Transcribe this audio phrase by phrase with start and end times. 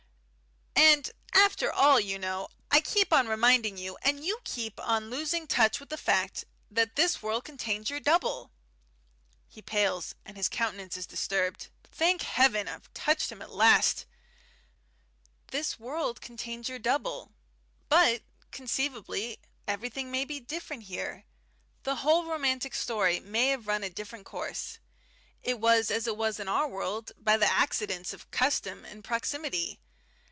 [0.73, 1.11] "And,
[1.67, 5.79] after all, you know I keep on reminding you, and you keep on losing touch
[5.79, 8.51] with the fact, that this world contains your double."
[9.47, 11.69] He pales, and his countenance is disturbed.
[11.83, 14.05] Thank Heaven, I've touched him at last!
[15.47, 17.31] "This world contains your double.
[17.89, 18.21] But,
[18.51, 21.25] conceivably, everything may be different here.
[21.83, 24.79] The whole romantic story may have run a different course.
[25.41, 29.79] It was as it was in our world, by the accidents of custom and proximity.